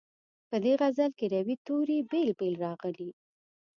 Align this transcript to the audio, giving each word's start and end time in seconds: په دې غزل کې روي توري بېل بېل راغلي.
په 0.49 0.55
دې 0.63 0.73
غزل 0.81 1.11
کې 1.19 1.25
روي 1.33 1.55
توري 1.65 1.97
بېل 2.09 2.29
بېل 2.39 2.55
راغلي. 2.65 3.09